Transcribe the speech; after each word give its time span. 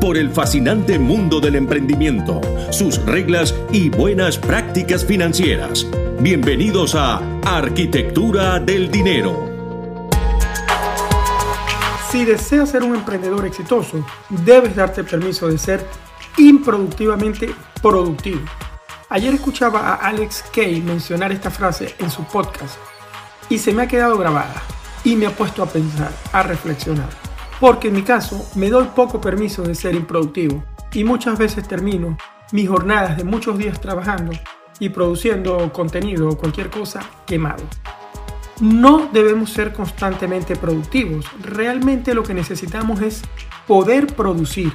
por 0.00 0.16
el 0.16 0.30
fascinante 0.30 0.98
mundo 0.98 1.40
del 1.40 1.56
emprendimiento, 1.56 2.40
sus 2.70 3.04
reglas 3.04 3.54
y 3.72 3.90
buenas 3.90 4.38
prácticas 4.38 5.04
financieras. 5.04 5.86
Bienvenidos 6.20 6.94
a 6.94 7.20
Arquitectura 7.44 8.60
del 8.60 8.90
Dinero. 8.90 9.48
Si 12.10 12.24
deseas 12.24 12.70
ser 12.70 12.82
un 12.84 12.94
emprendedor 12.94 13.46
exitoso, 13.46 14.04
debes 14.28 14.76
darte 14.76 15.04
permiso 15.04 15.48
de 15.48 15.58
ser 15.58 15.84
improductivamente 16.36 17.54
productivo. 17.82 18.40
Ayer 19.10 19.34
escuchaba 19.34 19.80
a 19.80 19.94
Alex 19.94 20.44
Kay 20.54 20.80
mencionar 20.80 21.32
esta 21.32 21.50
frase 21.50 21.94
en 21.98 22.10
su 22.10 22.24
podcast 22.24 22.76
y 23.48 23.58
se 23.58 23.72
me 23.72 23.82
ha 23.82 23.88
quedado 23.88 24.16
grabada 24.16 24.62
y 25.04 25.16
me 25.16 25.26
ha 25.26 25.30
puesto 25.30 25.62
a 25.62 25.66
pensar, 25.66 26.12
a 26.32 26.42
reflexionar. 26.42 27.27
Porque 27.60 27.88
en 27.88 27.94
mi 27.94 28.02
caso 28.02 28.48
me 28.54 28.70
doy 28.70 28.88
poco 28.94 29.20
permiso 29.20 29.62
de 29.62 29.74
ser 29.74 29.94
improductivo 29.94 30.62
y 30.92 31.04
muchas 31.04 31.38
veces 31.38 31.66
termino 31.66 32.16
mis 32.52 32.68
jornadas 32.68 33.16
de 33.16 33.24
muchos 33.24 33.58
días 33.58 33.80
trabajando 33.80 34.32
y 34.78 34.88
produciendo 34.90 35.72
contenido 35.72 36.28
o 36.28 36.38
cualquier 36.38 36.70
cosa 36.70 37.00
quemado. 37.26 37.64
No 38.60 39.08
debemos 39.12 39.50
ser 39.50 39.72
constantemente 39.72 40.56
productivos. 40.56 41.26
Realmente 41.40 42.14
lo 42.14 42.22
que 42.22 42.34
necesitamos 42.34 43.00
es 43.00 43.22
poder 43.66 44.06
producir, 44.14 44.72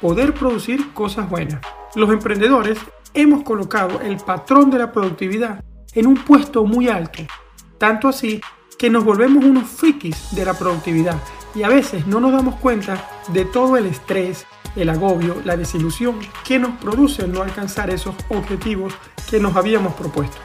poder 0.00 0.34
producir 0.34 0.92
cosas 0.92 1.28
buenas. 1.28 1.60
Los 1.94 2.10
emprendedores 2.10 2.78
hemos 3.14 3.42
colocado 3.42 4.00
el 4.00 4.16
patrón 4.16 4.70
de 4.70 4.78
la 4.78 4.92
productividad 4.92 5.64
en 5.94 6.06
un 6.06 6.14
puesto 6.14 6.64
muy 6.64 6.88
alto, 6.88 7.22
tanto 7.78 8.08
así 8.08 8.40
que 8.78 8.88
nos 8.88 9.04
volvemos 9.04 9.44
unos 9.44 9.68
frikis 9.68 10.34
de 10.34 10.44
la 10.44 10.54
productividad 10.54 11.16
y 11.54 11.62
a 11.62 11.68
veces 11.68 12.06
no 12.06 12.20
nos 12.20 12.32
damos 12.32 12.56
cuenta 12.56 13.08
de 13.28 13.44
todo 13.44 13.76
el 13.76 13.86
estrés, 13.86 14.46
el 14.76 14.88
agobio, 14.88 15.36
la 15.44 15.56
desilusión 15.56 16.18
que 16.44 16.58
nos 16.58 16.78
produce 16.78 17.26
no 17.26 17.42
alcanzar 17.42 17.90
esos 17.90 18.14
objetivos 18.28 18.94
que 19.28 19.40
nos 19.40 19.56
habíamos 19.56 19.94
propuesto. 19.94 20.36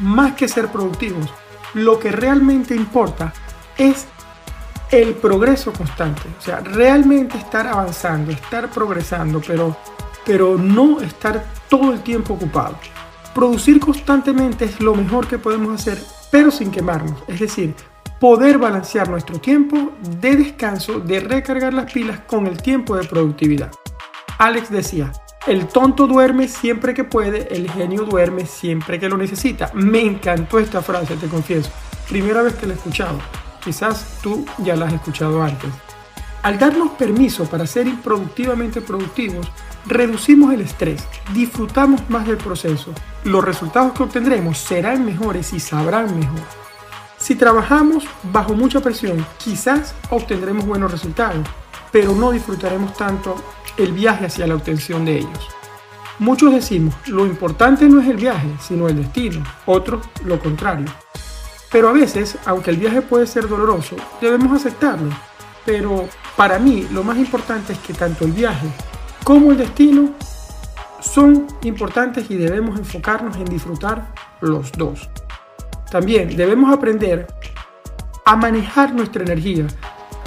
Más 0.00 0.34
que 0.34 0.48
ser 0.48 0.68
productivos, 0.68 1.28
lo 1.74 1.98
que 1.98 2.10
realmente 2.10 2.74
importa 2.74 3.32
es 3.76 4.06
el 4.90 5.14
progreso 5.14 5.72
constante, 5.72 6.22
o 6.36 6.42
sea, 6.42 6.60
realmente 6.60 7.38
estar 7.38 7.66
avanzando, 7.66 8.32
estar 8.32 8.70
progresando, 8.70 9.40
pero, 9.46 9.76
pero 10.26 10.58
no 10.58 11.00
estar 11.00 11.44
todo 11.68 11.92
el 11.92 12.02
tiempo 12.02 12.34
ocupado. 12.34 12.76
Producir 13.34 13.78
constantemente 13.78 14.64
es 14.64 14.80
lo 14.80 14.94
mejor 14.94 15.28
que 15.28 15.38
podemos 15.38 15.80
hacer, 15.80 16.02
pero 16.32 16.50
sin 16.50 16.72
quemarnos, 16.72 17.22
es 17.28 17.38
decir, 17.38 17.74
poder 18.20 18.58
balancear 18.58 19.08
nuestro 19.08 19.40
tiempo 19.40 19.92
de 20.20 20.36
descanso, 20.36 21.00
de 21.00 21.20
recargar 21.20 21.72
las 21.72 21.90
pilas 21.90 22.20
con 22.20 22.46
el 22.46 22.60
tiempo 22.60 22.94
de 22.94 23.08
productividad. 23.08 23.72
Alex 24.38 24.70
decía, 24.70 25.10
el 25.46 25.66
tonto 25.68 26.06
duerme 26.06 26.46
siempre 26.46 26.92
que 26.92 27.02
puede, 27.04 27.48
el 27.54 27.70
genio 27.70 28.04
duerme 28.04 28.44
siempre 28.44 29.00
que 29.00 29.08
lo 29.08 29.16
necesita. 29.16 29.70
Me 29.72 30.02
encantó 30.02 30.58
esta 30.58 30.82
frase, 30.82 31.16
te 31.16 31.28
confieso. 31.28 31.70
Primera 32.08 32.42
vez 32.42 32.54
que 32.54 32.66
la 32.66 32.74
he 32.74 32.76
escuchado. 32.76 33.18
Quizás 33.64 34.18
tú 34.22 34.44
ya 34.58 34.76
la 34.76 34.86
has 34.86 34.92
escuchado 34.92 35.42
antes. 35.42 35.70
Al 36.42 36.58
darnos 36.58 36.90
permiso 36.92 37.44
para 37.44 37.66
ser 37.66 37.86
improductivamente 37.86 38.82
productivos, 38.82 39.50
reducimos 39.86 40.52
el 40.52 40.60
estrés, 40.60 41.06
disfrutamos 41.32 42.02
más 42.10 42.26
del 42.26 42.36
proceso. 42.36 42.92
Los 43.24 43.44
resultados 43.44 43.92
que 43.92 44.02
obtendremos 44.02 44.58
serán 44.58 45.06
mejores 45.06 45.52
y 45.54 45.60
sabrán 45.60 46.18
mejor. 46.18 46.40
Si 47.20 47.34
trabajamos 47.34 48.04
bajo 48.32 48.54
mucha 48.54 48.80
presión, 48.80 49.24
quizás 49.36 49.94
obtendremos 50.08 50.64
buenos 50.64 50.90
resultados, 50.90 51.46
pero 51.92 52.14
no 52.14 52.32
disfrutaremos 52.32 52.94
tanto 52.94 53.36
el 53.76 53.92
viaje 53.92 54.26
hacia 54.26 54.46
la 54.46 54.54
obtención 54.54 55.04
de 55.04 55.18
ellos. 55.18 55.48
Muchos 56.18 56.52
decimos, 56.52 56.94
lo 57.06 57.26
importante 57.26 57.86
no 57.88 58.00
es 58.00 58.08
el 58.08 58.16
viaje, 58.16 58.48
sino 58.66 58.88
el 58.88 58.96
destino, 58.96 59.44
otros 59.66 60.02
lo 60.24 60.38
contrario. 60.40 60.86
Pero 61.70 61.90
a 61.90 61.92
veces, 61.92 62.38
aunque 62.46 62.70
el 62.70 62.78
viaje 62.78 63.02
puede 63.02 63.26
ser 63.26 63.46
doloroso, 63.48 63.96
debemos 64.20 64.52
aceptarlo. 64.52 65.10
Pero 65.66 66.08
para 66.36 66.58
mí 66.58 66.88
lo 66.90 67.04
más 67.04 67.18
importante 67.18 67.74
es 67.74 67.78
que 67.80 67.92
tanto 67.92 68.24
el 68.24 68.32
viaje 68.32 68.66
como 69.24 69.52
el 69.52 69.58
destino 69.58 70.14
son 71.00 71.46
importantes 71.62 72.30
y 72.30 72.36
debemos 72.36 72.78
enfocarnos 72.78 73.36
en 73.36 73.44
disfrutar 73.44 74.12
los 74.40 74.72
dos. 74.72 75.08
También 75.90 76.36
debemos 76.36 76.72
aprender 76.72 77.26
a 78.24 78.36
manejar 78.36 78.94
nuestra 78.94 79.24
energía, 79.24 79.66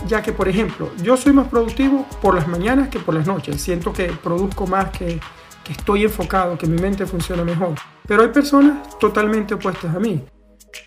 ya 0.08 0.22
que 0.22 0.34
por 0.34 0.50
ejemplo, 0.50 0.92
yo 1.02 1.16
soy 1.16 1.32
más 1.32 1.48
productivo 1.48 2.06
por 2.22 2.36
las 2.36 2.48
mañanas 2.50 2.90
que 2.90 3.00
por 3.00 3.16
las 3.16 3.26
noches. 3.26 3.62
Siento 3.62 3.94
que 3.94 4.08
produzco 4.08 4.68
más, 4.68 4.90
que, 4.90 5.22
estoy 5.70 6.04
enfocado, 6.04 6.58
que 6.58 6.68
mi 6.68 6.82
mente 6.82 7.06
funciona 7.06 7.46
mejor. 7.46 7.76
Pero 8.06 8.24
hay 8.24 8.30
personas 8.30 8.98
totalmente 9.00 9.54
opuestas 9.54 9.96
a 9.96 10.00
mí. 10.00 10.26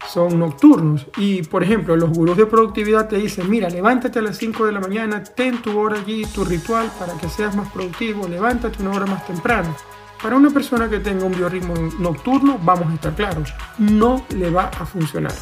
Son 0.08 0.38
nocturnos 0.38 1.06
y, 1.16 1.42
por 1.42 1.62
ejemplo, 1.62 1.96
los 1.96 2.10
gurús 2.10 2.36
de 2.36 2.44
productividad 2.44 3.08
te 3.08 3.16
dicen, 3.16 3.48
mira, 3.48 3.70
levántate 3.70 4.18
a 4.18 4.22
las 4.22 4.36
5 4.36 4.66
de 4.66 4.72
la 4.72 4.80
mañana, 4.80 5.22
ten 5.22 5.62
tu 5.62 5.78
hora 5.78 5.98
allí, 5.98 6.26
tu 6.26 6.44
ritual 6.44 6.90
para 6.98 7.14
que 7.14 7.28
seas 7.28 7.56
más 7.56 7.70
productivo, 7.70 8.28
levántate 8.28 8.82
una 8.82 8.96
hora 8.96 9.06
más 9.06 9.26
temprano. 9.26 9.74
Para 10.22 10.36
una 10.36 10.50
persona 10.50 10.88
que 10.88 11.00
tenga 11.00 11.24
un 11.24 11.36
biorritmo 11.36 11.74
nocturno, 11.98 12.58
vamos 12.62 12.90
a 12.90 12.94
estar 12.94 13.14
claros, 13.14 13.52
no 13.78 14.24
le 14.30 14.50
va 14.50 14.70
a 14.78 14.86
funcionar. 14.86 15.32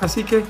Así 0.00 0.24
que 0.24 0.44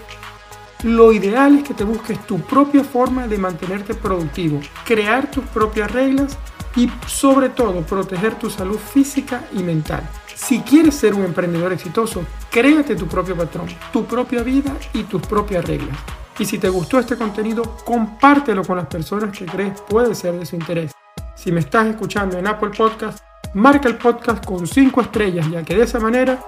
lo 0.83 1.13
ideal 1.13 1.57
es 1.57 1.65
que 1.65 1.75
te 1.75 1.85
busques 1.85 2.19
tu 2.27 2.41
propia 2.41 2.85
forma 2.85 3.27
de 3.27 3.39
mantenerte 3.39 3.95
productivo, 3.95 4.61
crear 4.85 5.31
tus 5.31 5.45
propias 5.45 5.91
reglas 5.91 6.39
y 6.77 6.91
sobre 7.07 7.49
todo 7.49 7.83
proteger 7.83 8.35
tu 8.37 8.49
salud 8.51 8.79
física 8.79 9.45
y 9.53 9.63
mental. 9.63 10.09
Si 10.35 10.61
quieres 10.61 10.95
ser 10.95 11.15
un 11.15 11.25
emprendedor 11.25 11.73
exitoso, 11.73 12.23
créate 12.51 12.97
tu 12.97 13.07
propio 13.07 13.37
patrón, 13.37 13.67
tu 13.93 14.05
propia 14.07 14.43
vida 14.43 14.75
y 14.93 15.03
tus 15.03 15.21
propias 15.23 15.65
reglas. 15.65 15.99
Y 16.39 16.47
si 16.47 16.59
te 16.59 16.71
gustó 16.71 16.99
este 16.99 17.17
contenido, 17.17 17.77
compártelo 17.85 18.65
con 18.65 18.79
las 18.79 18.87
personas 18.87 19.37
que 19.37 19.45
crees 19.45 19.81
puede 19.83 20.15
ser 20.15 20.39
de 20.39 20.47
su 20.47 20.57
interés. 20.57 20.93
Si 21.35 21.53
me 21.53 21.61
estás 21.61 21.87
escuchando 21.89 22.39
en 22.39 22.47
Apple 22.47 22.71
Podcast, 22.71 23.19
marca 23.55 23.89
el 23.89 23.97
podcast 23.97 24.45
con 24.45 24.67
5 24.67 25.01
estrellas, 25.01 25.51
ya 25.51 25.63
que 25.63 25.75
de 25.75 25.85
esa 25.85 25.99
manera 25.99 26.39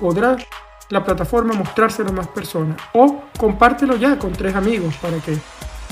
podrá 0.00 0.36
la 0.90 1.04
plataforma 1.04 1.54
mostrárselo 1.54 2.10
a 2.10 2.12
más 2.12 2.28
personas. 2.28 2.76
O 2.92 3.22
compártelo 3.38 3.96
ya 3.96 4.18
con 4.18 4.32
tres 4.32 4.54
amigos 4.54 4.94
para 5.00 5.18
que 5.18 5.36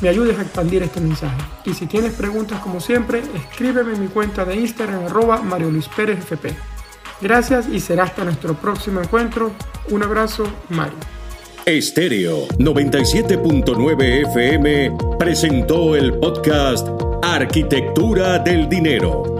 me 0.02 0.08
ayudes 0.08 0.38
a 0.38 0.42
expandir 0.42 0.82
este 0.82 1.00
mensaje. 1.00 1.40
Y 1.64 1.74
si 1.74 1.86
tienes 1.86 2.14
preguntas 2.14 2.60
como 2.60 2.80
siempre, 2.80 3.22
escríbeme 3.34 3.94
en 3.94 4.00
mi 4.02 4.08
cuenta 4.08 4.44
de 4.44 4.56
Instagram 4.56 5.06
arroba 5.06 5.40
Mario 5.42 5.70
Luis 5.70 5.88
Pérez 5.88 6.18
FP. 6.18 6.54
Gracias 7.20 7.68
y 7.68 7.80
será 7.80 8.04
hasta 8.04 8.24
nuestro 8.24 8.54
próximo 8.54 9.00
encuentro. 9.00 9.52
Un 9.90 10.02
abrazo, 10.02 10.44
Mario. 10.70 10.98
Estéreo 11.66 12.48
97.9 12.58 14.26
FM 14.30 14.96
presentó 15.18 15.94
el 15.94 16.14
podcast 16.14 16.88
Arquitectura 17.22 18.38
del 18.38 18.68
Dinero 18.68 19.39